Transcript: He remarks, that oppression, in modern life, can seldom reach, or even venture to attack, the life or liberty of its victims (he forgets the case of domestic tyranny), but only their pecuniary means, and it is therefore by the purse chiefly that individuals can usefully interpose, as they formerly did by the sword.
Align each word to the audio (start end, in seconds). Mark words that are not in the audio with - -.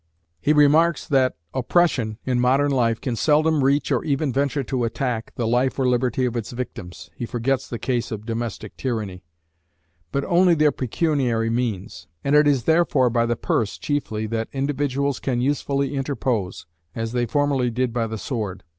He 0.39 0.51
remarks, 0.51 1.07
that 1.07 1.35
oppression, 1.53 2.17
in 2.25 2.39
modern 2.39 2.71
life, 2.71 2.99
can 2.99 3.15
seldom 3.15 3.63
reach, 3.63 3.91
or 3.91 4.03
even 4.03 4.33
venture 4.33 4.63
to 4.63 4.83
attack, 4.83 5.31
the 5.35 5.45
life 5.45 5.77
or 5.77 5.87
liberty 5.87 6.25
of 6.25 6.35
its 6.35 6.49
victims 6.53 7.11
(he 7.15 7.27
forgets 7.27 7.67
the 7.69 7.77
case 7.77 8.09
of 8.09 8.25
domestic 8.25 8.75
tyranny), 8.77 9.23
but 10.11 10.25
only 10.25 10.55
their 10.55 10.71
pecuniary 10.71 11.51
means, 11.51 12.07
and 12.23 12.35
it 12.35 12.47
is 12.47 12.63
therefore 12.63 13.11
by 13.11 13.27
the 13.27 13.35
purse 13.35 13.77
chiefly 13.77 14.25
that 14.25 14.49
individuals 14.53 15.19
can 15.19 15.39
usefully 15.39 15.93
interpose, 15.93 16.65
as 16.95 17.11
they 17.11 17.27
formerly 17.27 17.69
did 17.69 17.93
by 17.93 18.07
the 18.07 18.17
sword. 18.17 18.63